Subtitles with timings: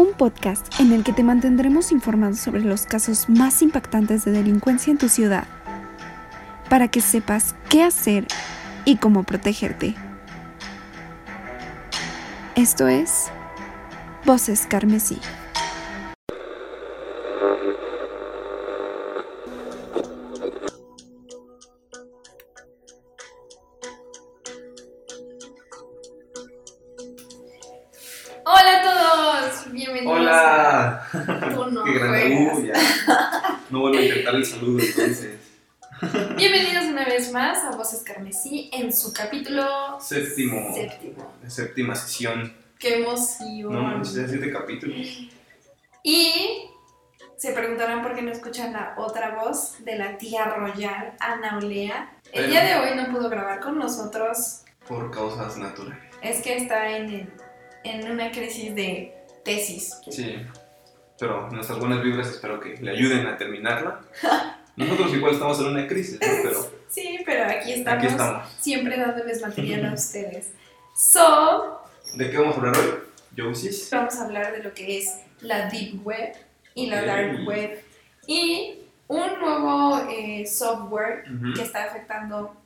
[0.00, 4.90] un podcast en el que te mantendremos informado sobre los casos más impactantes de delincuencia
[4.90, 5.44] en tu ciudad,
[6.70, 8.26] para que sepas qué hacer
[8.86, 9.94] y cómo protegerte.
[12.54, 13.26] Esto es
[14.24, 15.18] Voces Carmesí.
[34.30, 35.38] Intentar el saludo entonces.
[36.36, 40.72] Bienvenidos una vez más a Voces Carmesí en su capítulo Séptimo.
[40.74, 41.32] séptimo.
[41.48, 42.54] Séptima sesión.
[42.78, 43.72] Qué emoción.
[43.72, 45.28] No manches, ya siete capítulos.
[46.04, 46.70] Y
[47.36, 52.16] se preguntarán por qué no escuchan la otra voz de la tía Royal, Ana Olea.
[52.32, 55.98] El día de hoy no pudo grabar con nosotros, Por causas naturales.
[56.22, 57.32] es que está en, el-
[57.84, 59.12] en una crisis de
[59.44, 59.92] tesis.
[60.10, 60.36] Sí.
[61.20, 64.00] Pero nuestras buenas vibras espero que le ayuden a terminarla.
[64.76, 66.26] Nosotros igual estamos en una crisis, ¿no?
[66.42, 68.48] Pero Sí, pero aquí estamos, aquí estamos.
[68.58, 70.52] siempre dándoles material a ustedes.
[70.96, 71.82] So,
[72.14, 72.94] ¿De qué vamos a hablar hoy?
[73.38, 73.88] Josis.
[73.92, 76.32] vamos a hablar de lo que es la Deep Web
[76.74, 77.02] y la.
[77.02, 77.84] Dark Web
[78.26, 82.56] y un nuevo eh, software que está afectando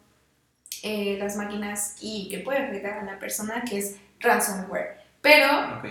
[0.83, 4.97] eh, las máquinas y que puede afectar a la persona que es ransomware.
[5.21, 5.87] Pero Ok.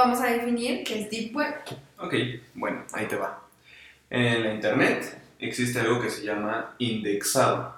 [0.00, 1.54] Vamos a definir qué es Deep Web.
[1.98, 2.14] Ok,
[2.54, 3.42] bueno, ahí te va.
[4.08, 7.76] En la internet existe algo que se llama indexado.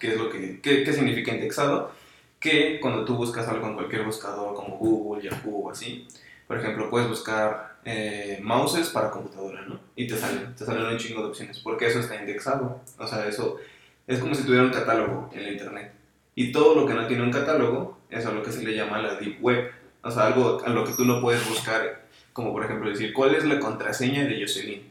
[0.00, 1.92] ¿Qué es lo que qué, qué significa indexado?
[2.40, 6.08] Que cuando tú buscas algo en cualquier buscador como Google, Yahoo o así,
[6.46, 9.78] por ejemplo, puedes buscar eh, mouses para computadora, ¿no?
[9.94, 12.80] Y te salen, te salen un chingo de opciones, porque eso está indexado.
[12.98, 13.58] O sea, eso
[14.06, 15.92] es como si tuviera un catálogo en la internet.
[16.34, 19.02] Y todo lo que no tiene un catálogo es a lo que se le llama
[19.02, 19.70] la deep web.
[20.02, 23.34] O sea, algo a lo que tú no puedes buscar como por ejemplo decir, ¿cuál
[23.34, 24.82] es la contraseña de Jocelyn?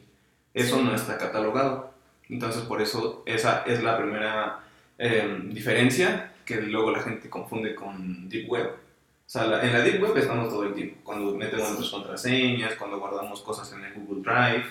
[0.54, 1.92] Eso no está catalogado.
[2.30, 4.60] Entonces, por eso, esa es la primera
[5.00, 8.68] eh, diferencia que luego la gente confunde con Deep Web.
[8.70, 10.98] O sea, la- en la Deep Web estamos todo el tiempo.
[11.04, 14.66] Cuando metemos nuestras contraseñas, cuando guardamos cosas en el Google Drive.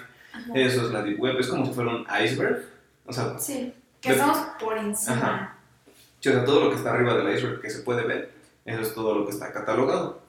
[0.55, 1.41] Eso es la Deep Web.
[1.41, 2.65] Es como si fuera un iceberg.
[3.07, 5.17] O sea, Sí, que De- estamos por encima.
[5.17, 5.57] Ajá.
[5.89, 8.31] o sea, todo lo que está arriba del iceberg que se puede ver,
[8.65, 10.20] eso es todo lo que está catalogado.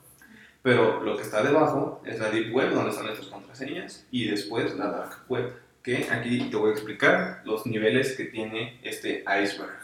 [0.64, 4.76] Pero lo que está debajo es la Deep Web, donde están nuestras contraseñas, y después
[4.78, 9.80] la Dark Web, que aquí te voy a explicar los niveles que tiene este iceberg.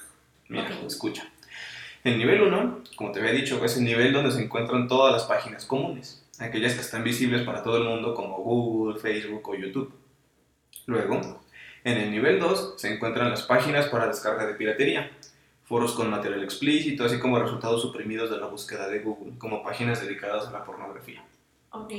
[0.49, 0.85] Mira, Ok.
[0.87, 1.27] escucha.
[2.03, 5.23] El nivel 1, como te había dicho, es el nivel donde se encuentran todas las
[5.23, 9.91] páginas comunes, aquellas que están visibles para todo el mundo como Google, Facebook o YouTube.
[10.85, 11.41] Luego,
[11.83, 15.11] en el nivel 2 se encuentran las páginas para descarga de piratería,
[15.67, 20.01] foros con material explícito, así como resultados suprimidos de la búsqueda de Google, como páginas
[20.01, 21.21] dedicadas a la pornografía.
[21.71, 21.91] Ok.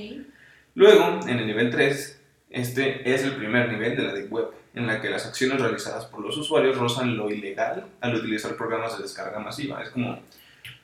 [0.74, 4.86] Luego, en el nivel 3, este es el primer nivel de la Deep Web, en
[4.86, 9.02] la que las acciones realizadas por los usuarios rozan lo ilegal al utilizar programas de
[9.02, 9.82] descarga masiva.
[9.82, 10.12] Es como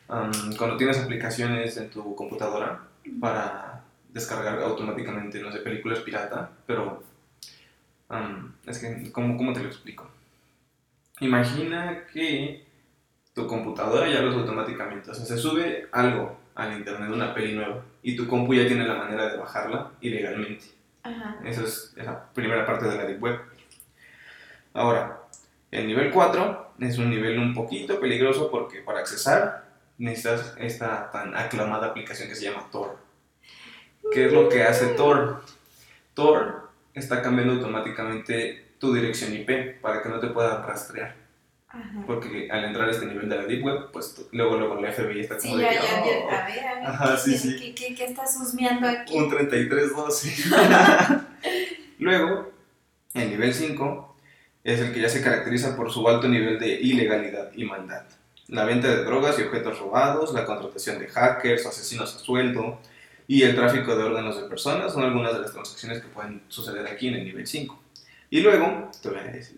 [0.09, 2.83] um, cuando tienes aplicaciones en tu computadora
[3.19, 7.03] para descargar automáticamente, no sé, películas pirata, pero
[8.11, 10.06] um, es que, ¿cómo, ¿cómo te lo explico?
[11.21, 12.74] Imagina que
[13.34, 17.55] tu computadora ya lo hace automáticamente, o sea, se sube algo al internet, una peli
[17.55, 20.67] nueva, y tu compu ya tiene la manera de bajarla ilegalmente.
[21.03, 21.37] Ajá.
[21.44, 23.41] Esa es esa primera parte de la Deep Web.
[24.73, 25.21] Ahora,
[25.71, 29.65] el nivel 4 es un nivel un poquito peligroso porque para accesar
[29.99, 32.97] necesitas esta tan aclamada aplicación que se llama Tor.
[34.12, 35.43] ¿Qué es lo que hace Tor?
[36.15, 41.24] Tor está cambiando automáticamente tu dirección IP para que no te puedan rastrear.
[41.75, 42.05] Ajá.
[42.07, 44.93] Porque al entrar a este nivel de la Deep Web, pues tú- luego, luego la
[44.93, 46.43] FBI está como Sí, de ya, que, ya, "Oh, ya.
[46.43, 46.87] A ver, a ver.
[46.87, 47.57] Ajá, sí, ¿qué- sí.
[47.59, 49.17] ¿Qué, qué, qué estás husmeando aquí?
[49.17, 50.33] Un 3312.
[51.99, 52.53] Luego,
[53.15, 54.17] el nivel 5
[54.65, 58.05] es el que ya se caracteriza por su alto nivel de ilegalidad y maldad.
[58.49, 62.79] La venta de drogas y objetos robados, la contratación de hackers, asesinos a sueldo
[63.27, 66.87] y el tráfico de órganos de personas son algunas de las transacciones que pueden suceder
[66.87, 67.81] aquí en el nivel 5.
[68.31, 68.91] Y luego,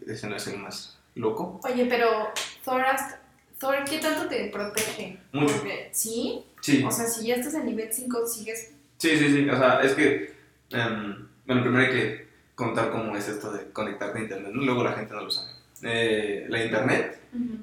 [0.07, 2.29] ese no es el más loco, Oye, pero
[2.65, 3.21] Thor, hasta-
[3.59, 5.19] Thor, ¿qué tanto te protege?
[5.33, 5.55] Mucho.
[5.57, 6.45] Porque, ¿sí?
[6.61, 8.73] Sí, O sea, si ya estás en nivel 5, sigues...
[8.99, 9.49] sí, sí, sí.
[9.49, 10.35] O sea, es que,
[10.71, 14.63] em, bueno, primero hay que contar cómo es esto de conectarte a internet, ¿no?
[14.63, 15.51] Luego la gente no lo sabe.
[15.83, 17.21] Eh, la internet,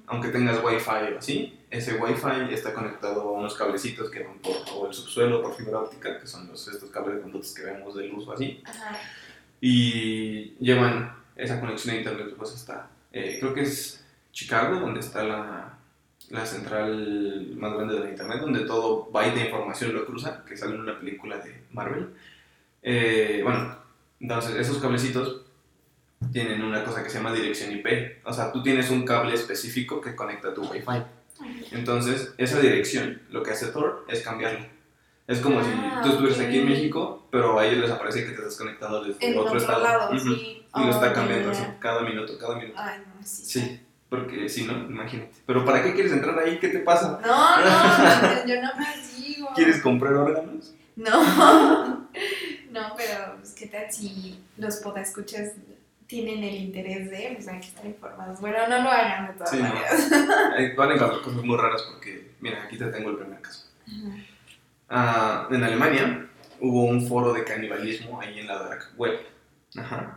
[0.08, 4.56] aunque tengas wifi o así, ese wifi está conectado a unos cablecitos que van por
[4.76, 7.96] o el subsuelo por fibra óptica, que son los, estos cables de conductos que vemos
[7.96, 8.96] de luz o así, Ajá.
[9.60, 15.24] y llevan esa conexión a internet pues hasta, eh, creo que es Chicago, donde está
[15.24, 15.78] la,
[16.30, 20.74] la central más grande de internet, donde todo byte de información lo cruza, que sale
[20.76, 22.10] en una película de Marvel.
[22.82, 23.78] Eh, bueno,
[24.20, 25.42] entonces esos cablecitos
[26.32, 28.26] tienen una cosa que se llama dirección IP.
[28.26, 31.04] O sea, tú tienes un cable específico que conecta a tu Wi-Fi.
[31.72, 34.68] Entonces, esa dirección, lo que hace Tor es cambiarla.
[35.28, 36.66] Es como Ah, si tú estuvieras aquí en.
[36.70, 39.84] México, pero a ellos les aparece que te estás conectado desde En otro, estado.
[39.84, 40.20] lado, Ujú.
[40.36, 40.66] sí.
[40.76, 42.74] Y lo está cambiando así, cada minuto, cada minuto.
[42.78, 43.46] Ay, no, sí.
[43.46, 45.32] Sí, porque si no, imagínate.
[45.46, 46.60] Pero ¿para qué quieres entrar ahí?
[46.60, 47.20] ¿Qué te pasa?
[47.26, 49.48] No, no, yo no más digo.
[49.56, 50.74] ¿Quieres comprar órganos?
[50.96, 52.08] No,
[52.72, 55.52] no, pero pues, ¿qué tal si los podescuchas
[56.08, 58.42] tienen el interés de, pues hay que estar informados?
[58.42, 60.10] Bueno, no lo hagan de todas Sí, maneras.
[60.76, 63.68] Van a encontrar cosas muy raras porque, mira, aquí te tengo el primer caso.
[64.90, 69.20] Ah, en Alemania hubo un foro de canibalismo ahí en la dark web.
[69.76, 70.16] Ajá.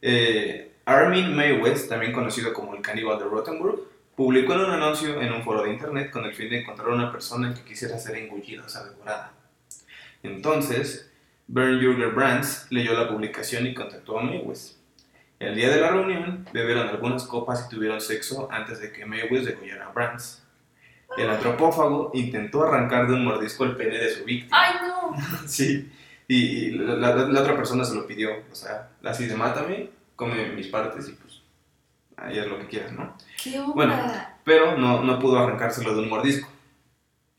[0.00, 3.80] Eh, Armin Maywest, también conocido como el caníbal de Rothenburg,
[4.16, 7.12] publicó en un anuncio en un foro de internet con el fin de encontrar una
[7.12, 9.32] persona que quisiera ser engullida, o sea, devorada.
[10.22, 11.10] Entonces,
[11.46, 14.78] Bern Jürger Brands leyó la publicación y contactó a Maywest.
[15.38, 19.46] El día de la reunión, bebieron algunas copas y tuvieron sexo antes de que Maywest
[19.46, 20.42] degollara a Brands.
[21.16, 24.56] El antropófago intentó arrancar de un mordisco el pene de su víctima.
[24.60, 25.16] Ay, no.
[25.48, 25.90] Sí,
[26.28, 30.50] y, la, la- la otra persona se lo pidió, o sea, así de mátame, come
[30.50, 31.40] mis partes y pues
[32.16, 33.16] ahí es lo que quieras, ¿no?
[33.42, 33.72] ¿Qué onda?
[33.74, 34.12] Bueno.
[34.44, 36.48] Pero no, no pudo arrancárselo de un mordisco,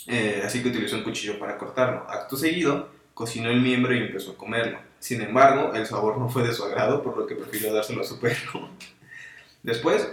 [0.08, 2.10] Eh, así que utilizó un cuchillo para cortarlo.
[2.10, 4.80] Acto seguido, cocinó el miembro y empezó a comerlo.
[5.00, 8.06] Sin embargo, el sabor no fue de su agrado, por lo que prefirió dárselo a
[8.06, 8.70] su perro.
[9.64, 10.08] Después,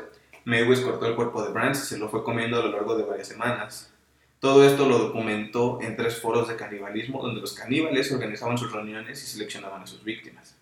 [0.47, 3.03] Maywes cortó el cuerpo de Brands y se lo fue comiendo a lo largo de
[3.03, 3.93] varias semanas.
[4.39, 9.21] Todo esto lo documentó en tres foros de canibalismo donde los caníbales organizaban sus reuniones
[9.21, 10.57] y seleccionaban a sus víctimas.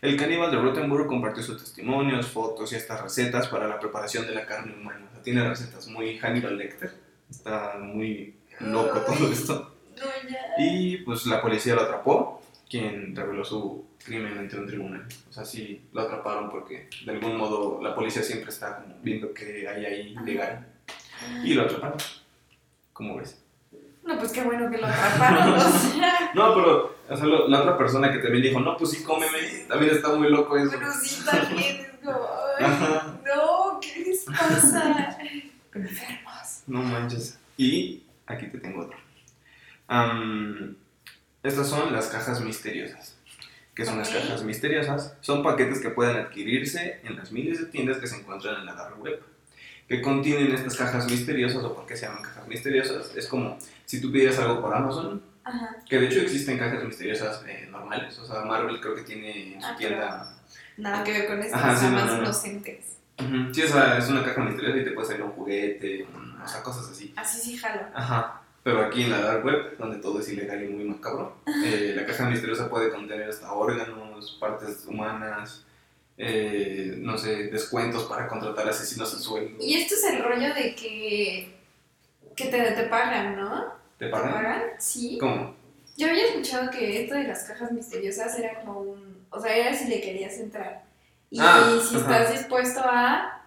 [0.00, 4.34] El caníbal de Rothenburg compartió sus testimonios, fotos y hasta recetas para la preparación de
[4.34, 5.06] la carne humana.
[5.22, 6.94] Tiene recetas muy Hannibal Lecter.
[7.30, 9.74] Está muy loco todo esto.
[10.56, 15.06] Y pues la policía lo atrapó, quien reveló su crimen ante un tribunal.
[15.28, 19.32] O sea, sí lo atraparon porque de algún modo la policía siempre está como viendo
[19.32, 20.66] que hay ahí legal.
[21.44, 21.98] Y lo atraparon.
[22.92, 23.38] ¿Cómo ves?
[24.04, 26.30] No, pues qué bueno que lo atraparon, o sea.
[26.34, 29.38] No, pero o sea, lo- la otra persona que también dijo, no, pues sí, cómeme,
[29.68, 30.70] también está muy loco eso.
[30.72, 32.26] Pero sí, también es como,
[32.58, 32.66] ay,
[33.24, 35.18] no, ¿qué les pasa?
[35.74, 36.62] Enfermos.
[36.66, 37.38] No manches.
[37.56, 38.96] Y aquí te tengo otro.
[39.88, 40.74] Am,
[41.42, 43.16] estas son las cajas misteriosas.
[43.74, 44.14] ¿Qué son las Ok.
[44.16, 45.14] cajas misteriosas?
[45.20, 48.74] Son paquetes que pueden adquirirse en las miles de tiendas que se encuentran en la
[48.74, 49.22] dark web.
[49.88, 53.14] ¿Qué contienen estas cajas misteriosas o por qué se llaman cajas misteriosas?
[53.16, 55.76] Es como si tú pidieras algo por Amazon, Ajá.
[55.88, 58.18] que de hecho existen cajas misteriosas eh, normales.
[58.18, 60.34] O sea, Marvel creo que tiene en su Ah, tienda.
[60.76, 62.22] Nada que ver con estas Ajá, sí, no, más no, no.
[62.22, 62.96] inocentes.
[63.18, 66.06] Ujú, Sí, o sea, es una caja misteriosa y te puede salir un juguete,
[66.44, 67.12] o sea, cosas así.
[67.16, 67.82] Así sí jalo.
[67.94, 68.41] Ajá.
[68.62, 72.06] Pero aquí en la dark web, donde todo es ilegal y muy macabro, eh, la
[72.06, 75.64] caja misteriosa puede contener hasta órganos, partes humanas,
[76.16, 79.56] eh, no sé, descuentos para contratar asesinos en sueldo.
[79.60, 81.56] Y esto es el rollo de que,
[82.36, 83.64] que te, te pagan, ¿no?
[83.98, 84.32] ¿Te ¿Te pagan?
[84.32, 84.62] pagan?
[84.78, 85.18] Sí.
[85.18, 85.56] ¿Cómo?
[85.96, 89.26] Yo había escuchado que esto de las cajas misteriosas era como un...
[89.30, 90.84] O sea, era si le querías entrar.
[91.30, 92.20] Y Ah, si ajá.
[92.22, 93.41] estás dispuesto a...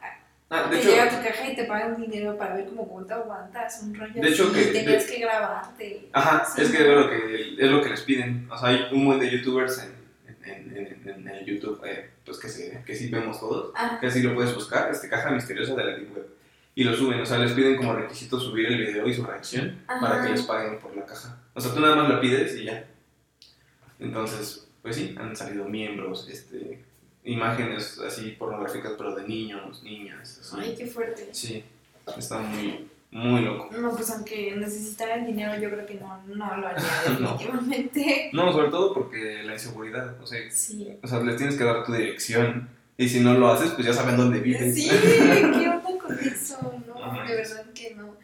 [0.55, 2.87] Ah, de te hecho, llega a tu caja y te pagan dinero para ver cómo
[2.87, 6.09] cuánto aguantas, un rollo De hecho que- tenías de- que grabarte.
[6.13, 6.61] ajá, Sí.
[6.61, 8.47] es que es lo que, es lo que les piden.
[8.51, 9.93] O sea, hay un buen de youtubers en,
[10.45, 14.21] en, en, en YouTube, eh, pues que, se, que sí vemos todos, Ah, que así
[14.21, 16.27] lo puedes buscar, este caja misteriosa de la Deep Web.
[16.77, 19.79] Y lo suben, o sea, les piden como requisito subir el video y su reacción
[19.87, 20.23] para Ajá.
[20.25, 21.37] que les paguen por la caja.
[21.53, 22.83] O sea, tú nada más la pides y ya.
[23.99, 26.83] Entonces, pues sí, han salido miembros, este,
[27.25, 30.39] imágenes así pornográficas, pero de niños, niñas.
[30.41, 30.55] así.
[30.59, 31.27] ay, qué fuerte.
[31.31, 31.63] Sí,
[32.17, 33.69] está muy, muy loco.
[33.77, 36.83] No, pues aunque necesitara el dinero, yo creo que no, no lo haría
[37.19, 37.37] No.
[37.37, 38.29] definitivamente.
[38.33, 40.97] No, sobre todo porque la inseguridad, o sea, Sí.
[41.01, 42.69] o sea, les tienes que dar tu dirección.
[42.97, 44.73] Y si no lo haces, pues ya saben dónde vives.
[44.75, 46.81] Sí, ¿qué onda con eso?
[46.87, 47.23] No, Ajá.
[47.27, 48.15] de verdad que no.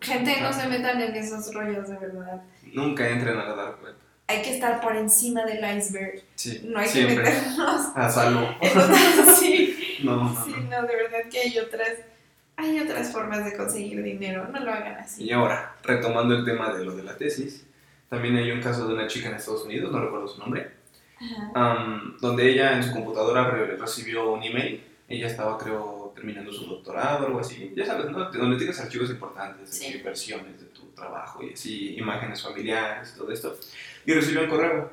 [0.00, 2.42] Gente, no se metan en esos rollos, de verdad.
[2.72, 3.94] Nunca entren a la dark web.
[4.28, 6.22] Hay que estar por encima del iceberg.
[6.34, 7.16] Sí, No hay que siempre.
[7.24, 7.96] meternos.
[7.96, 8.48] A salvo.
[8.60, 9.74] Entonces, sí.
[10.04, 10.82] No, no, Sí, no.
[10.86, 11.90] de verdad que hay otras,
[12.56, 14.46] hay otras formas de conseguir dinero.
[14.48, 15.24] No lo hagan así.
[15.24, 17.66] Y ahora, retomando el tema de lo de la tesis,
[18.08, 20.70] también hay un caso de una chica en Estados Unidos, no recuerdo su nombre,
[21.54, 24.84] am, donde ella en su computadora re- recibió un email.
[25.08, 27.72] Ella estaba, creo, terminando su doctorado o algo así.
[27.74, 28.30] Ya sabes, ¿no?
[28.30, 30.00] Donde tienes archivos importantes, Sí.
[30.04, 33.58] versiones de tu trabajo y así, imágenes familiares y todo esto.
[34.08, 34.90] Y recibió un correo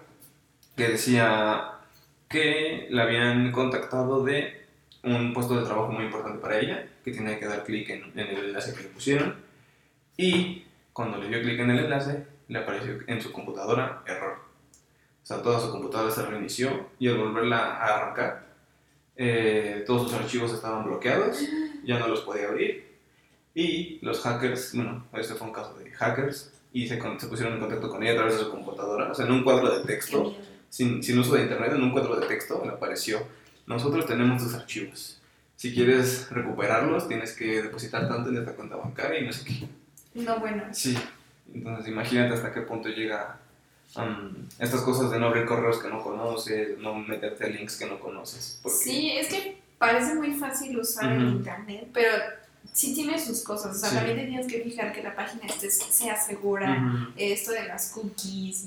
[0.76, 1.72] que decía
[2.28, 4.66] que la habían contactado de
[5.04, 8.28] un puesto de trabajo muy importante para ella, que tiene que dar clic en, en
[8.28, 9.38] el enlace que le pusieron.
[10.18, 14.38] Y cuando le dio clic en el enlace, le apareció en su computadora error.
[15.24, 18.48] O sea, toda su computadora se reinició y al volverla a arrancar,
[19.16, 21.40] eh, todos sus archivos estaban bloqueados,
[21.86, 22.98] ya no los podía abrir.
[23.54, 27.54] Y los hackers, bueno, este fue un caso de hackers, y se, con- se pusieron
[27.54, 29.86] en contacto con ella a través de su computadora, o sea, en un cuadro de
[29.86, 30.36] texto,
[30.70, 33.26] sin, sin uso de internet, en un cuadro de texto, le apareció,
[33.66, 35.18] nosotros tenemos tus archivos.
[35.56, 39.68] Si quieres recuperarlos, tienes que depositar tanto en esta cuenta bancaria y no sé qué.
[40.22, 40.64] No, bueno.
[40.74, 40.98] Sí,
[41.54, 43.40] entonces imagínate hasta qué punto llega
[43.96, 47.86] um, estas cosas de no abrir correos que no conoces, no meterte a links que
[47.86, 48.60] no conoces.
[48.62, 51.38] Porque, Sí, es que parece muy fácil usar el Ujú.
[51.38, 52.10] internet, pero
[52.74, 53.76] sí tiene sus cosas.
[53.76, 53.96] O sea, Sí.
[53.96, 57.14] también te tienes que fijar que la página esté- sea segura, Ujú.
[57.18, 58.66] esto de las cookies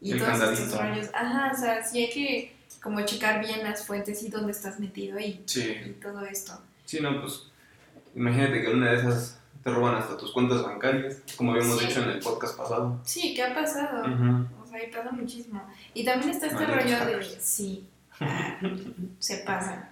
[0.00, 1.08] y, y El todos estos rollos.
[1.14, 5.18] Ajá, o sea, sí hay que como checar bien las fuentes y dónde estás metido
[5.18, 6.60] y, Sí, y todo esto.
[6.84, 7.44] sí, no, pues
[8.14, 11.86] imagínate que una de esas te roban hasta tus cuentas bancarias, como habíamos Sí.
[11.86, 13.00] dicho en el podcast pasado.
[13.04, 14.02] Sí, ¿qué ha pasado?
[14.02, 14.46] Ujú.
[14.62, 15.60] O sea, y pasa muchísimo.
[15.94, 17.40] Y también está este Malditos rollo de...
[17.40, 17.88] Sí,
[18.20, 18.58] ah,
[19.18, 19.88] se pasan.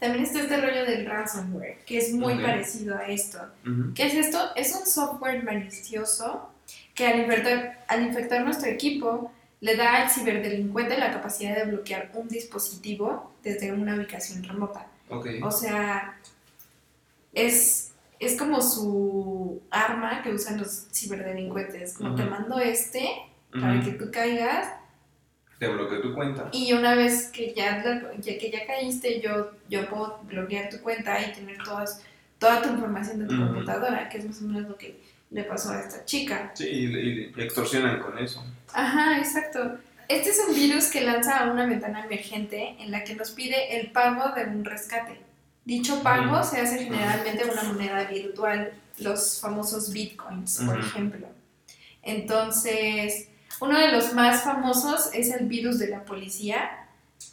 [0.00, 2.42] También está este rollo del ransomware, que es muy Ok.
[2.42, 3.38] parecido a esto.
[3.66, 3.94] Ujú.
[3.94, 4.38] ¿Qué es esto?
[4.56, 6.50] Es un software malicioso
[6.94, 12.10] que al infectar, al infectar nuestro equipo le da al ciberdelincuente la capacidad de bloquear
[12.14, 14.86] un dispositivo desde una ubicación remota.
[15.08, 15.26] Ok.
[15.42, 16.18] O sea,
[17.32, 21.94] es, es como su arma que usan los ciberdelincuentes.
[21.94, 22.30] Como te Ujú.
[22.30, 23.08] mando este
[23.52, 23.84] para Ujú.
[23.84, 24.68] que tú caigas
[25.58, 26.48] Te bloqueó tu cuenta.
[26.52, 27.82] y una vez que ya,
[28.20, 32.02] ya- que ya caíste, yo, yo puedo bloquear tu cuenta y tener todas,
[32.38, 35.70] toda tu información de tu computadora, que es más o menos lo que le pasó
[35.70, 36.52] a esta chica.
[36.54, 38.44] Sí, y, y- extorsionan con eso.
[38.74, 39.78] Ajá, exacto.
[40.08, 43.80] Este es un virus que lanza a una ventana emergente en la que nos pide
[43.80, 45.18] el pago de un rescate.
[45.64, 51.26] Dicho pago se hace generalmente en una moneda virtual, los famosos bitcoins, por ejemplo.
[52.02, 53.28] Entonces,
[53.60, 56.86] uno de los más famosos es el virus de la policía,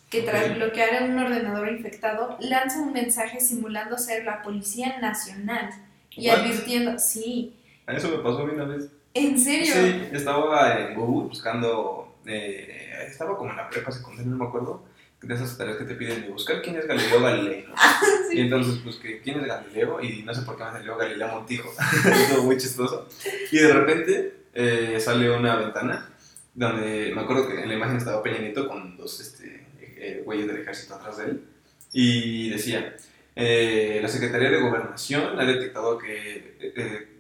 [0.10, 5.70] que tras bloquear un ordenador infectado, lanza un mensaje simulando ser la Policía Nacional
[6.12, 6.39] y What?
[6.39, 7.56] advirtiendo, sí,
[7.88, 8.89] A eso me pasó una vez.
[9.15, 9.74] ¿en serio?
[9.74, 14.84] Sí, estaba en Google buscando, eh, estaba como en la prepa secundaria, no me acuerdo,
[15.22, 17.75] de esas tareas que te piden de buscar quién es Galileo Galilei, ¿no?
[18.30, 18.38] Sí.
[18.38, 21.72] Y entonces busqué quién es Galileo y no sé por qué me salió Galileo Montijo,
[22.06, 23.08] estuvo muy chistoso.
[23.51, 26.12] Y de repente eh, sale una ventana
[26.54, 30.48] donde me acuerdo que en la imagen estaba Peña Nieto con dos este, eh, güeyes
[30.48, 31.44] del ejército atrás de él
[31.92, 32.96] y decía,
[33.36, 36.58] eh, la Secretaría de Gobernación ha detectado que...
[36.60, 37.14] eh,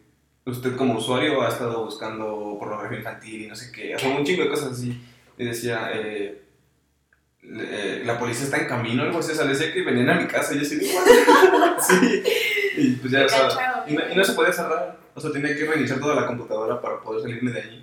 [0.45, 4.25] usted como usuario ha estado buscando pornografía infantil y no sé qué, o sea, un
[4.25, 5.01] chingo de cosas así.
[5.37, 6.41] Y decía, eh,
[7.43, 10.27] eh, la policía está en camino, algo así, o sea, decía que venían a mi
[10.27, 10.85] casa y yo así, de,
[12.77, 15.55] y pues ya, o sea, y no, y no se podía cerrar, o sea, tenía
[15.55, 17.82] que reiniciar toda la computadora para poder salirme de allí.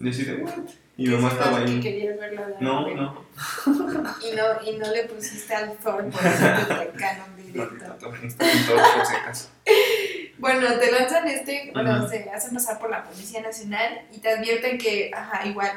[0.00, 0.52] Yo de, "What?".
[0.96, 1.80] Y mi mamá estaba que ahí.
[2.18, 3.24] verlo de No, no,
[4.22, 7.98] Y no, y no le pusiste al Thor por eso te no, directo.
[10.38, 14.78] Bueno, te lanzan este, bueno, se hacen pasar por la Policía Nacional y te advierten
[14.78, 15.70] que, ajá, igual,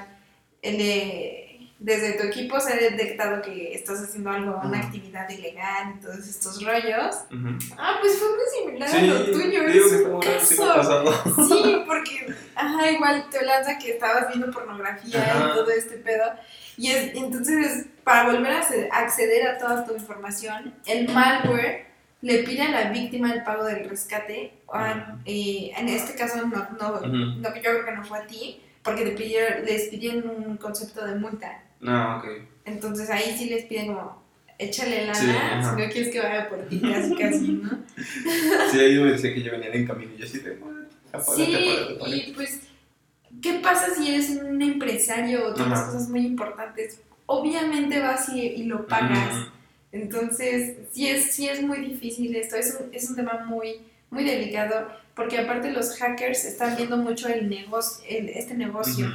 [0.62, 1.43] el, eh,
[1.84, 6.20] desde tu equipo se ha detectado que estás haciendo algo, una actividad ilegal y todos
[6.28, 7.16] estos rollos.
[7.78, 11.48] Ah, pues fue muy similar Sí, a lo tuyo, digo es un caso.
[11.50, 15.50] Sí, porque, ajá, igual te lanza que estabas viendo pornografía Ajá.
[15.50, 16.24] y todo este pedo.
[16.78, 21.86] Y es, entonces, para volver a acceder- a toda tu información, el malware
[22.22, 24.54] le pide a la víctima el pago del rescate.
[24.68, 25.18] o a- Ajá.
[25.26, 29.04] eh, en este caso, no, no, no, yo creo que no fue a ti, porque
[29.04, 31.62] te pidieron, les pidieron un concepto de multa.
[31.84, 32.26] No, ok.
[32.66, 34.24] Entonces ahí sí les piden como,
[34.58, 35.28] échale lana Sí,
[35.70, 37.70] si no quieres que vaya por ti, casi, casi, ¿no?
[38.72, 40.72] Sí, ahí me decía que yo venía en camino y yo así de, "What?
[41.12, 42.18] Apárate, Sí, apárate, apárate".
[42.18, 42.62] y pues,
[43.42, 45.86] ¿qué pasa si eres un empresario o tienes Ajá.
[45.92, 47.02] cosas muy importantes?
[47.26, 49.36] Obviamente vas y, y lo pagas.
[49.92, 53.76] Entonces, sí es, sí es muy difícil esto, es un, es un tema muy,
[54.10, 59.08] muy delicado, porque aparte los hackers están viendo mucho el negocio, el- este negocio.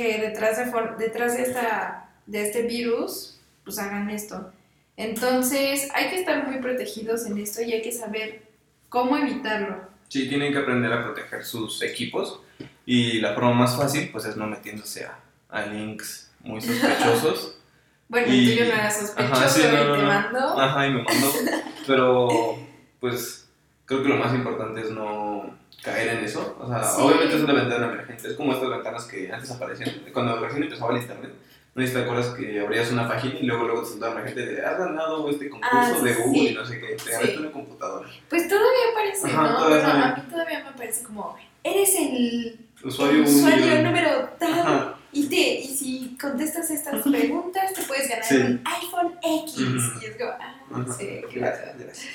[0.00, 0.64] Que detrás de,
[0.98, 4.52] detrás de, esta, de este virus, pues hagan esto.
[4.96, 8.42] Entonces, hay que estar muy protegidos en esto y hay que saber
[8.88, 9.76] cómo evitarlo.
[10.08, 12.40] Sí, tienen que aprender a proteger sus equipos
[12.84, 17.56] y la forma más fácil pues es no metiéndose a, a links muy sospechosos.
[18.10, 20.08] Bueno, Y- el tuyo no era sospechoso Ajá, sí, no, y no, te no.
[20.08, 20.60] mandó.
[20.60, 21.32] Ajá, y me mandó.
[21.86, 22.58] Pero
[22.98, 23.48] pues
[23.84, 26.56] creo que lo más importante es no caer en eso.
[26.60, 27.00] O sea, Sí.
[27.02, 28.28] obviamente es una ventana emergente.
[28.28, 31.32] Es como estas ventanas que antes aparecían cuando recién empezaba el internet.
[31.74, 34.44] No sé te acuerdas que abrías una página y luego, luego te saltaba la gente
[34.44, 36.48] de, has ganado este concurso Ah, de sí, Google sí.
[36.48, 37.10] y no sé qué, te Sí.
[37.10, 38.08] ganaste una computadora.
[38.28, 39.56] Pues todavía parece, Ajá, ¿no?
[39.56, 44.96] todavía Bueno, a mí todavía me parece como, eres el Usuario, el usuario número tal.
[45.12, 48.36] Y, te, y si contestas estas preguntas, te puedes ganar Sí.
[48.36, 49.58] un iPhone X.
[50.02, 52.06] Y es como, ah, sí, qué Gracias, gracias.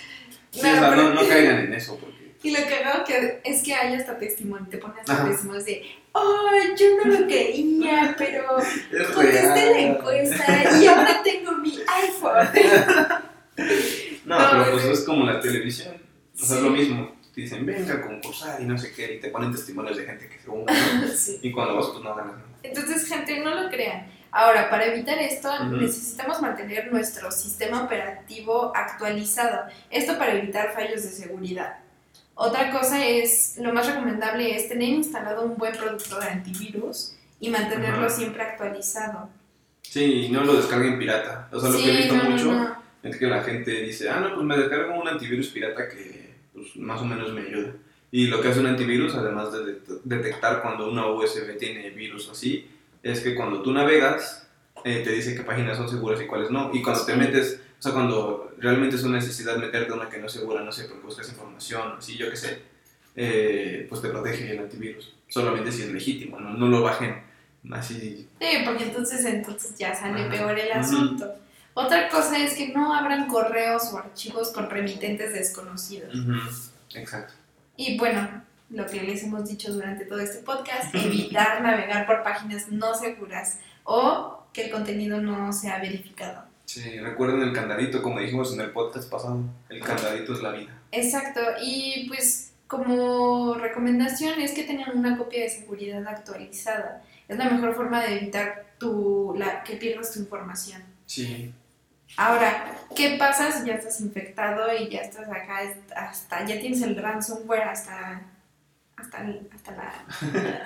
[0.52, 2.25] Sí, No, o sea, pero- no, no caigan en eso porque...
[2.46, 5.82] Y lo que veo que es que hay hasta testimonio, te ponen hasta testimonios de,
[6.12, 8.60] oh, yo no lo quería, pero
[8.92, 11.74] Es contesté la encuesta y ahora tengo mi
[12.04, 12.50] iPhone.
[14.26, 15.96] No, No, pero pues es como la televisión.
[16.36, 16.54] O sea, Sí.
[16.56, 17.16] es lo mismo.
[17.34, 20.28] Te dicen, venga a concursar y no sé qué, y te ponen testimonios de gente
[20.30, 20.66] que se une.
[21.42, 22.46] Y cuando vas, pues no ganas nada.
[22.64, 24.08] Entonces, gente, no lo crean.
[24.32, 29.66] Ahora, para evitar esto, necesitamos mantener nuestro sistema operativo actualizado.
[29.90, 31.78] Esto para evitar fallos de seguridad.
[32.36, 37.50] Otra cosa es, lo más recomendable es tener instalado un buen producto de antivirus y
[37.50, 39.30] mantenerlo siempre actualizado.
[39.82, 41.48] Sí, y no lo descarguen pirata.
[41.52, 42.76] O sea, lo que he Sí, visto no, mucho no.
[43.04, 46.76] es que la gente dice, ah, no, pues me descargo un antivirus pirata que pues,
[46.76, 47.72] más o menos me ayuda.
[48.12, 52.30] Y lo que hace un antivirus, además de det- detectar cuando una USB tiene virus
[52.30, 52.70] así,
[53.04, 54.48] es que cuando tú navegas,
[54.84, 56.72] eh, te dice qué páginas son seguras y cuáles no.
[56.74, 57.18] Y cuando te Sí.
[57.20, 60.72] metes, sea, cuando realmente es una necesidad meterte a una que no es segura, no
[60.72, 62.62] sé, porque buscas información, así, yo qué sé,
[63.16, 65.14] eh, pues te protege el antivirus.
[65.28, 67.24] Solamente si es legítimo, no, no lo bajen
[67.72, 68.28] así.
[68.40, 70.32] Sí, porque entonces, entonces ya sale Ajá.
[70.32, 71.36] peor el asunto.
[71.74, 76.72] Otra cosa es que no abran correos o archivos con remitentes desconocidos.
[76.94, 77.34] Exacto.
[77.76, 82.70] Y bueno, lo que les hemos dicho durante todo este podcast, evitar navegar por páginas
[82.70, 86.46] no seguras o que el contenido no sea verificado.
[86.66, 90.82] Sí, recuerden el candadito, como dijimos en el podcast pasado, el candadito es la vida.
[90.92, 97.04] Exacto, y pues como recomendación es que tengan una copia de seguridad actualizada.
[97.28, 100.84] Es la mejor forma de evitar tu, la, que pierdas tu información.
[101.06, 101.54] Sí.
[102.18, 105.60] Ahora, ¿qué pasa si ya estás infectado y ya estás acá,
[105.96, 108.22] hasta ya tienes el ransomware hasta,
[108.98, 109.94] hasta, hasta la...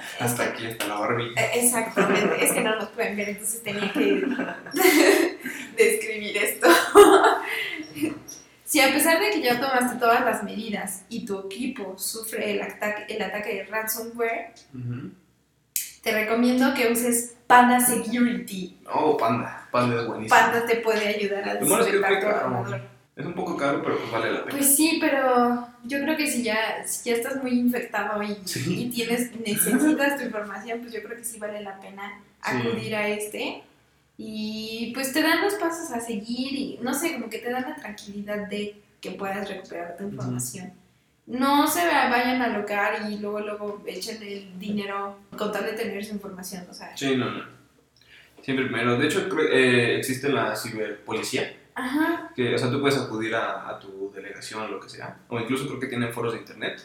[0.20, 1.42] Hasta aquí, hasta la barbilla.
[1.42, 4.24] Eh, Exactamente, es que no nos pueden ver, entonces tenía que
[5.78, 6.68] describir esto.
[8.66, 12.62] Si a pesar de que ya tomaste todas las medidas y tu equipo sufre el
[12.62, 14.54] ataque, el ataque de ransomware,
[16.04, 18.78] te recomiendo que uses Panda Security.
[18.94, 19.68] Oh, Panda.
[19.72, 20.40] Panda es buenísimo.
[20.40, 22.82] Panda te puede ayudar a desinfectar tu ordenador.
[23.20, 24.52] Es un poco caro, pero pues vale la pena.
[24.58, 28.84] Pues sí, pero yo creo que si ya, si ya estás muy infectado y, Sí.
[28.86, 32.56] y tienes, necesitas tu información, pues yo creo que sí vale la pena Sí.
[32.56, 33.62] acudir a este.
[34.18, 37.64] Y pues te dan los pasos a seguir y no sé, como que te dan
[37.64, 40.72] la tranquilidad de que puedas recuperar tu información.
[41.28, 45.74] No se va- vayan a alocar y luego luego echen el dinero con tal de
[45.74, 46.96] tener su información, o sea.
[46.98, 47.44] Sí, no, no.
[48.42, 48.98] Siempre primero.
[48.98, 51.54] De hecho, eh, existe la ciberpolicía.
[51.80, 55.18] Ajá, Que, o sea, tú puedes acudir a, a tu delegación o lo que sea.
[55.30, 56.82] O incluso creo que tienen foros de internet.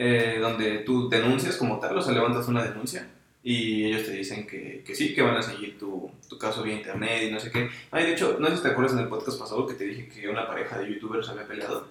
[0.00, 3.08] eh, donde tú denuncias como tal, o sea, levantas una denuncia.
[3.42, 6.74] Y ellos te dicen que, que sí, que van a seguir tu, tu caso vía
[6.74, 7.68] internet y no sé qué.
[7.90, 10.08] Ay, de hecho, no sé si te acuerdas en el podcast pasado que te dije
[10.08, 11.88] que una pareja de youtubers había peleado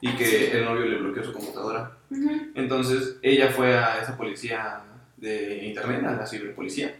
[0.00, 0.48] y Ah, que sí.
[0.52, 1.96] el novio le bloqueó su computadora.
[2.54, 4.82] Entonces ella fue a esa policía
[5.16, 6.94] de internet, a la ciberpolicía,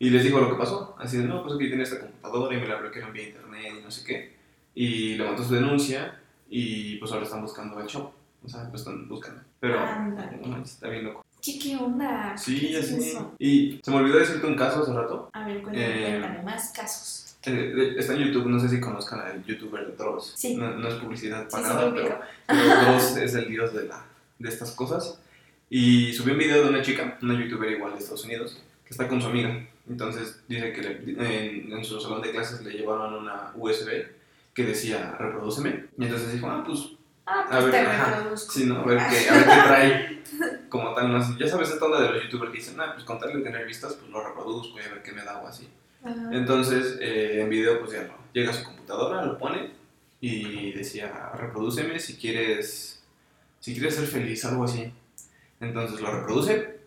[0.00, 0.96] y les dijo lo que pasó.
[0.98, 3.84] Así de, no, pues aquí tiene esta computadora y me la bloquearon vía internet y
[3.84, 4.36] no sé qué.
[4.74, 8.10] Y levantó su denuncia y pues ahora están buscando el show.
[8.42, 9.42] O sea, lo están buscando.
[9.60, 9.78] Pero,
[10.46, 11.24] no está bien loco.
[11.42, 12.34] ¿Qué, qué onda?
[12.36, 13.18] Sí, ¿Qué ya es?
[13.38, 15.28] Y se me olvidó decirte un caso hace rato.
[15.34, 17.36] A ver, cuéntame, Eh, más casos.
[17.44, 20.32] Eh, Está en YouTube, no sé si conozcan al youtuber de Dross.
[20.36, 20.56] Sí.
[20.56, 24.02] No, no es publicidad Sí, sí, lo pero, pero Dross es el dios de, la,
[24.38, 25.20] de estas cosas.
[25.68, 29.06] Y subió un video de una chica, una youtuber igual de Estados Unidos, que está
[29.06, 29.66] con su amiga.
[29.90, 31.00] Entonces dice que le-
[31.66, 34.06] en, en su salón de clases le llevaron una USB
[34.54, 35.86] que decía reprodúceme.
[35.98, 36.80] Y entonces dijo, ah, pues
[37.26, 38.80] Ah, A pues ver, te ajá, sí, ¿no?
[38.80, 40.22] A ver qué, a ver qué trae.
[40.68, 41.38] Como tal, no.
[41.38, 43.66] Ya sabes, esta onda de los youtubers que dicen, ah, pues con tal de tener
[43.66, 45.68] vistas, pues lo reproduzco y a ver qué me da o así.
[46.02, 46.30] Ajá.
[46.32, 49.70] Entonces, eh, en video, pues ya lo, llega a su computadora, lo pone
[50.20, 53.00] y decía, reprodúceme si quieres,
[53.60, 54.92] si quieres ser feliz, algo así.
[55.60, 56.79] Entonces lo reproduce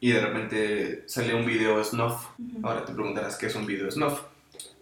[0.00, 2.26] y de repente sale un video snuff.
[2.62, 4.20] Ahora te preguntarás qué es un video snuff.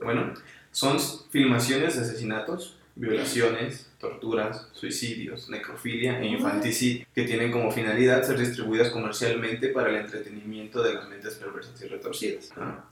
[0.03, 0.35] Bueno,
[0.71, 0.99] son
[1.31, 8.91] filmaciones de asesinatos, violaciones, torturas, suicidios, necrofilia e infanticidio que tienen como finalidad ser distribuidas
[8.91, 12.53] comercialmente para el entretenimiento de las mentes perversas y retorcidas.
[12.57, 12.85] ¿no?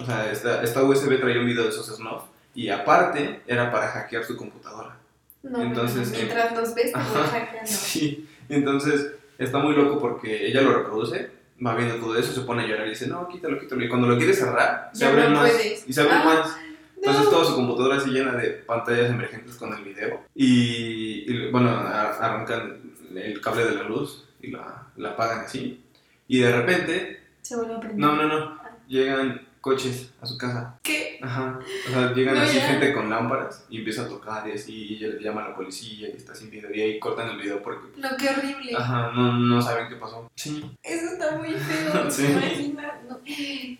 [0.00, 2.22] O sea, esta, esta USB traía un video de esos snuff
[2.54, 4.96] y aparte era para hackear tu computadora.
[5.42, 7.24] No, Entonces, mientras los ves, Ajá.
[7.30, 7.70] hackeando.
[7.70, 11.30] Sí, entonces está muy loco porque ella lo reproduce,
[11.64, 13.84] va viendo todo eso, se pone a llorar y dice, no, quítalo, quítalo.
[13.84, 15.50] Y cuando lo quiere cerrar, se Ya abre no más.
[15.50, 15.88] puedes.
[15.88, 16.56] Y se abre Ah, más.
[16.96, 17.30] Entonces no.
[17.30, 20.22] toda su computadora así llena de pantallas emergentes con el video.
[20.34, 22.80] Y, y, bueno, arrancan
[23.14, 25.82] el cable de la luz y la, la apagan así.
[26.28, 27.98] Y de repente, Se vuelve a prender.
[28.00, 30.78] no, no, no, llegan coches a su casa.
[30.82, 31.18] ¿Qué?
[31.22, 31.58] Ajá.
[31.88, 32.66] O sea, llegan No, así ya.
[32.68, 35.54] gente con lámparas y empieza a tocar y así, y ella le llama a la
[35.54, 36.74] policía y está sin video.
[36.74, 38.72] Y ahí cortan el video porque, No, qué horrible.
[38.76, 40.30] ajá, no, no saben qué pasó.
[40.34, 40.64] Sí.
[40.82, 42.10] Eso está muy feo.
[42.10, 42.24] Sí.
[42.26, 43.20] Imagina, no.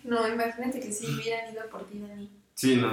[0.03, 2.29] no, imagínate que si hubieran ido por ti, Dani.
[2.53, 2.91] Sí, no,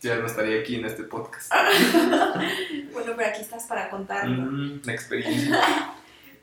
[0.00, 1.50] ya no estaría aquí en este podcast.
[2.92, 4.42] Bueno, pero aquí estás para contarlo.
[4.50, 5.60] Mm, la experiencia.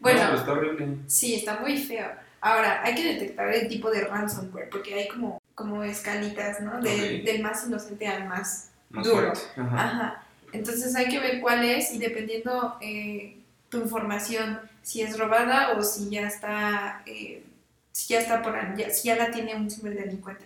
[0.02, 0.96] Bueno, No, está horrible.
[1.08, 2.08] sí, está muy feo.
[2.40, 6.82] Ahora, hay que detectar el tipo de ransomware, porque hay como, como escalitas, ¿no?
[6.82, 7.26] De- Ok.
[7.26, 9.32] Del más inocente al más Más Duro.
[9.58, 9.84] Ajá.
[9.84, 10.24] Ajá.
[10.54, 13.38] Entonces hay que ver cuál es y dependiendo eh,
[13.70, 17.44] tu información, si es robada o si ya está, eh,
[17.92, 20.46] si ya está por ahí, ya- si ya la tiene un ciberdelincuente.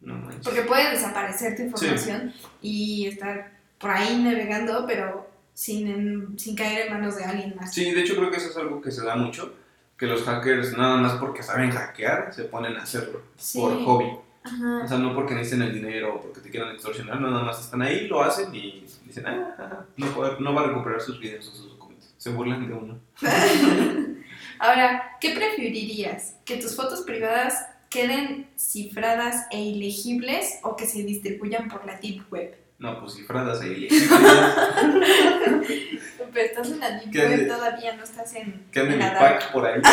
[0.00, 0.40] No manches.
[0.42, 2.32] Porque puede desaparecer tu información
[2.62, 7.72] y estar por ahí navegando, pero sin, en- sin caer en manos de alguien más.
[7.74, 9.54] Sí, de hecho creo que eso es algo que se da mucho,
[9.96, 13.60] que los hackers nada más porque saben hackear se ponen a hacerlo Sí.
[13.60, 14.10] por hobby.
[14.44, 14.82] Ajá.
[14.84, 17.82] O sea, no porque necesiten el dinero o porque te quieran extorsionar, nada más están
[17.82, 21.46] ahí, lo hacen y dicen, ah, ajá, no, va- no va a recuperar sus videos
[21.48, 22.08] o sus documentos.
[22.16, 22.98] Se burlan de uno.
[24.60, 26.34] Ahora, ¿qué preferirías?
[26.44, 27.54] ¿Que tus fotos privadas
[27.90, 32.56] queden cifradas e ilegibles o que se distribuyan por la deep web?
[32.78, 33.70] No, pues cifradas ahí.
[33.88, 34.10] ilegibles.
[36.32, 39.18] Pero estás en la deep ¿Qué web todavía, no estás en, Que en dark.
[39.18, 39.80] pack por ahí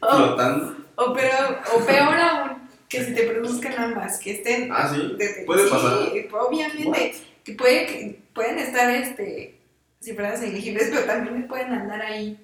[0.00, 0.73] flotando.
[0.96, 4.70] O, pero, o peor aún, que se te produzcan ambas, que estén...
[4.72, 5.14] Ah, sí.
[5.18, 5.92] de- de- Puede sí, pasar.
[6.32, 9.58] obviamente, que, puede, que pueden estar este,
[10.02, 12.38] cifradas e ilegibles, pero también pueden andar ahí.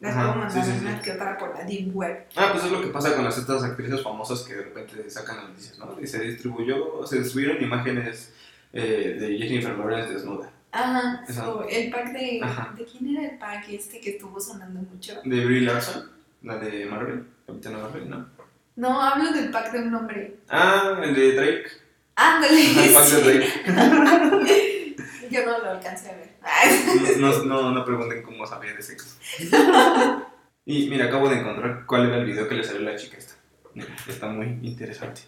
[0.00, 2.26] Las Ajá, puedo mandar sí, sí, una que otra por la deep web.
[2.36, 5.38] Ah, pues es lo que pasa con las estas actrices famosas que de repente sacan
[5.38, 5.96] las noticias, ¿no?
[6.00, 8.32] Y se distribuyó, se distribuyeron imágenes
[8.72, 10.52] eh, de Jennifer Lawrence desnuda.
[10.70, 12.38] Ajá, Esa- o el pack de...
[12.40, 12.72] Ajá.
[12.76, 15.20] ¿De quién era el pack este que estuvo sonando mucho?
[15.24, 16.08] De Brie Larson,
[16.42, 18.28] la de Marvel, Capitana Marvel, ¿no?
[18.76, 20.36] No, hablo del pack de un hombre.
[20.50, 21.70] Ah, el de Drake.
[22.14, 22.84] Ándale.
[22.84, 23.22] El pack de.
[23.22, 24.96] Drake.
[25.30, 27.16] Yo no lo alcancé a ver.
[27.18, 29.18] No, no, no pregunten cómo sabía de sexo.
[30.70, 33.16] Y mira, acabo de encontrar cuál era el video que le salió a la chica
[33.16, 33.32] esta.
[33.72, 35.22] Mira, está muy interesante.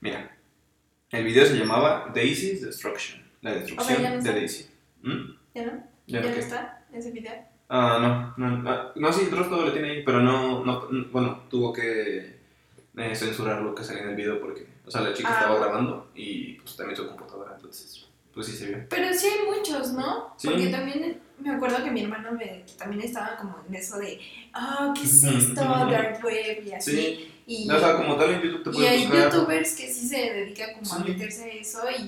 [0.00, 0.36] Mira,
[1.10, 3.22] el video se llamaba Daisy's Destruction.
[3.42, 4.32] La destrucción no de.
[4.32, 4.68] Daisy.
[5.02, 5.36] ¿Mm?
[5.54, 5.72] ¿Ya no?
[6.08, 7.49] ¿Ya ¿Ya no está ese video?
[7.72, 11.06] Ah, no, no, ah, no, sí, Dross todo lo tiene ahí, pero no, no, no-
[11.12, 12.40] bueno, tuvo que
[12.96, 15.38] eh, censurar lo que salía en el video porque, o sea, la chica Ah.
[15.40, 18.78] estaba grabando y pues también su computadora, entonces, pues sí se vio.
[18.90, 20.34] Pero sí hay muchos, ¿no?
[20.36, 20.48] Sí.
[20.48, 24.18] Porque también me acuerdo que mi hermano me, también estaba como en eso de,
[24.52, 25.60] ah, ¿qué es esto?
[25.62, 26.90] Dark Web y así.
[26.96, 29.32] Sí, Y, o sea, como tal en YouTube te y puedes hay buscar.
[29.32, 32.02] youtubers que sí se dedican como a meterse a eso y,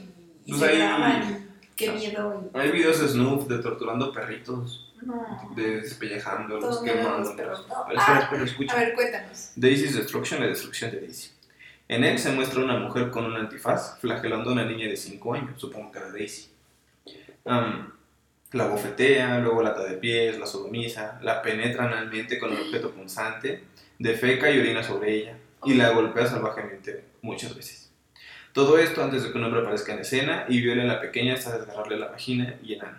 [0.44, 1.41] y Pues se ahí- graban y
[1.84, 2.50] qué miedo.
[2.54, 5.52] Hay videos de Snoop de torturando perritos, no.
[5.56, 7.30] de despellejándolos, quemándolos.
[7.30, 7.36] ¿no?
[7.36, 8.72] Pero espera, Ah, espera, escucha.
[8.74, 9.52] A ver, cuéntanos.
[9.56, 11.30] Daisy's Destruction, la destrucción de Daisy.
[11.88, 15.34] En él se muestra una mujer con un antifaz flagelando a una niña de 5
[15.34, 16.48] años, supongo que era Daisy.
[18.52, 22.90] La bofetea, luego la ata de pies, la sodomiza, la penetra analmente con un objeto
[22.90, 23.64] punzante,
[23.98, 27.81] defeca y orina sobre ella, y la golpea salvajemente muchas veces.
[28.52, 31.34] Todo esto antes de que un hombre aparezca en escena y viole a la pequeña
[31.34, 32.98] hasta desgarrarle la vagina y el ano,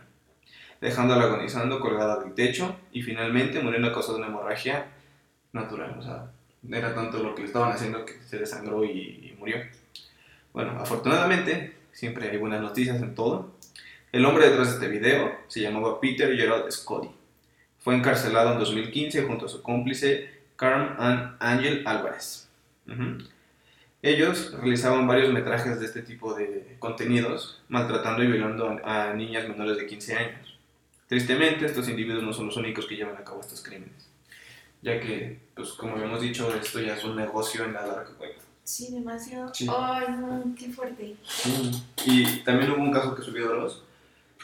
[0.81, 4.87] dejándola agonizando colgada del techo y finalmente muriendo a causa de una hemorragia
[5.51, 5.95] natural.
[5.99, 6.31] O sea,
[6.71, 9.57] era tanto lo que le estaban haciendo que se desangró y, y murió.
[10.53, 13.51] Bueno, afortunadamente, siempre hay buenas noticias en todo.
[14.11, 17.09] El hombre detrás de este video se llamaba Peter Gerald Scotty.
[17.79, 20.95] Fue encarcelado en 2015 junto a su cómplice Carm
[21.39, 22.47] Angel Álvarez.
[24.03, 29.47] Ellos realizaban varios metrajes de este tipo de contenidos, maltratando y violando a, a niñas
[29.47, 30.59] menores de 15 años.
[31.07, 34.09] Tristemente, estos individuos no son los únicos que llevan a cabo estos crímenes,
[34.81, 38.33] ya que, pues como habíamos dicho, esto ya es un negocio en la dark web.
[38.65, 39.53] Sí, demasiado.
[39.53, 39.67] Sí.
[39.73, 41.15] Ay, no, qué fuerte.
[42.05, 43.83] Y también hubo un caso que subió Dross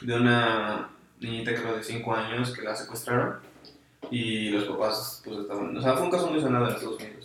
[0.01, 3.39] de una niñita creo de 5 años que la secuestraron
[4.09, 7.18] y los papás pues estaban, o sea, fue un caso muy sonado en Estados Unidos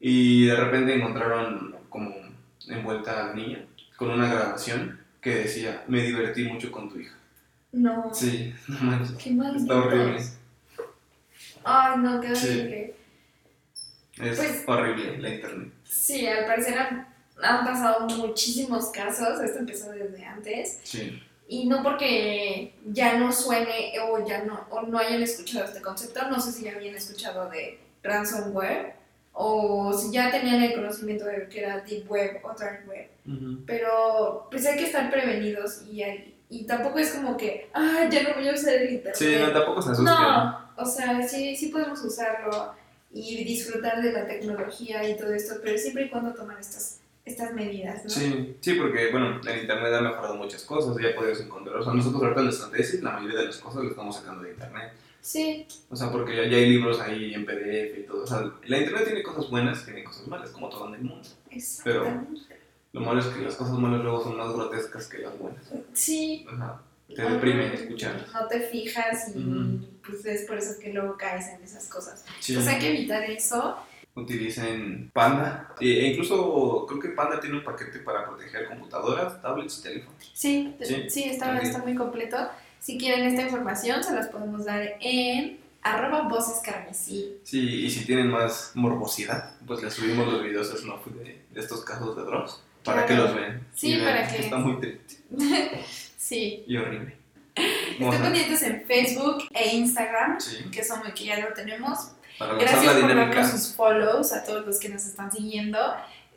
[0.00, 2.14] y de repente encontraron como
[2.68, 3.64] envuelta a la niña
[3.96, 7.14] con una grabación que decía, me divertí mucho con tu hija.
[7.72, 8.10] No.
[8.14, 9.16] Sí, no manches.
[9.22, 9.62] Qué malditos.
[9.62, 10.20] Está horrible.
[11.64, 12.46] Ay, no, qué Sí.
[12.48, 12.94] horrible.
[14.22, 15.72] Es Pues- horrible la internet.
[15.84, 17.08] Sí, al parecer han,
[17.42, 19.40] han pasado muchísimos casos.
[19.40, 20.80] Esto empezó desde antes.
[20.82, 21.22] Sí.
[21.48, 26.28] Y no porque ya no suene o ya no, o no hayan escuchado este concepto,
[26.30, 28.94] no sé si ya habían escuchado de ransomware
[29.32, 33.08] o si ya tenían el conocimiento de que era deep web o dark web.
[33.66, 36.02] Pero pues hay que estar prevenidos y,
[36.48, 39.14] y tampoco es como que, ah, ya no voy a usar el internet.
[39.14, 40.14] Sí, no, tampoco se asusten.
[40.14, 42.74] No, o sea, sí, sí podemos usarlo
[43.12, 47.52] y disfrutar de la tecnología y todo esto, pero siempre y cuando tomar estas, estas
[47.54, 48.10] medidas, ¿no?
[48.10, 51.92] Sí, sí, porque, bueno, el internet ha mejorado muchas cosas, ya podemos encontrar, o sea,
[51.92, 54.92] nosotros ahorita en nuestra tesis, la mayoría de las cosas las estamos sacando de internet.
[55.20, 55.66] Sí.
[55.88, 58.24] O sea, porque ya, hay libros ahí en PDF y todo.
[58.24, 61.28] O sea, la internet tiene cosas buenas, tiene cosas malas, como todo en el mundo.
[61.84, 62.26] Pero
[62.92, 65.64] lo malo es que las cosas malas luego son más grotescas que las buenas.
[65.92, 66.46] Sí.
[66.50, 66.82] Ajá.
[67.14, 68.24] Te deprime escuchar.
[68.32, 72.24] No te fijas y pues es por eso que luego caes en esas cosas.
[72.38, 72.52] Sí.
[72.52, 73.76] Entonces hay que evitar eso.
[74.14, 75.74] Utilicen Panda.
[75.80, 80.30] E incluso creo que Panda tiene un paquete para proteger computadoras, tablets y teléfonos.
[80.34, 80.76] Sí,
[81.08, 82.36] sí, está, está muy completo.
[82.80, 87.38] Si quieren esta información, se las podemos dar en arroba voces carmesí.
[87.44, 92.16] Sí, y si tienen más morbosidad, pues les subimos los videos de, de estos casos
[92.16, 93.66] de drogas para que los vean.
[93.74, 94.42] Sí, para que...
[94.42, 95.16] Está muy triste.
[96.16, 96.64] sí.
[96.66, 97.16] Y horrible.
[97.54, 100.38] Estén pendientes en Facebook e Instagram,
[100.70, 102.12] que, son, que ya lo tenemos.
[102.38, 105.78] Gracias por darnos sus follows a todos los que nos están siguiendo.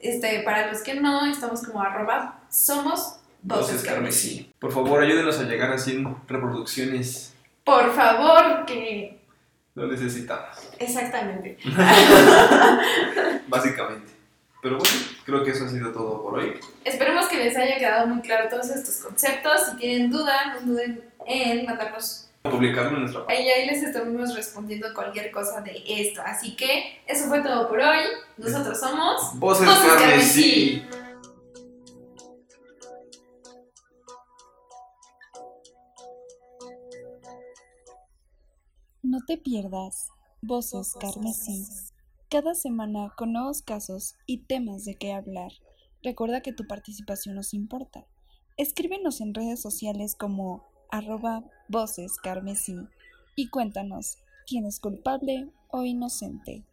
[0.02, 4.52] Este, para los que no, estamos como arroba somos voces carmesí.
[4.60, 7.36] Por favor, ayúdenos a llegar a 100 reproducciones.
[7.64, 9.20] Por favor, que...
[9.76, 10.58] Lo necesitamos.
[10.80, 11.58] Exactamente.
[13.48, 14.12] Básicamente.
[14.62, 14.94] Pero bueno,
[15.26, 16.54] creo que eso ha sido todo por hoy.
[16.86, 19.68] Esperemos que les haya quedado muy claro todos estos conceptos.
[19.72, 23.46] Si tienen duda, no duden en mandarnos publicarlo en nuestra página.
[23.46, 26.22] Y ahí les estamos respondiendo cualquier cosa de esto.
[26.26, 28.04] Así que eso fue todo por hoy.
[28.38, 30.38] Nosotros somos Voces, Voces
[39.14, 40.08] No te pierdas
[40.42, 41.68] Voces Carmesí.
[42.32, 45.52] Cada semana con nuevos casos y temas de qué hablar.
[46.02, 48.08] Recuerda que tu participación nos importa.
[48.58, 52.76] Escríbenos en redes sociales como arroba voces carmesí
[53.36, 56.64] y cuéntanos quién es culpable o inocente.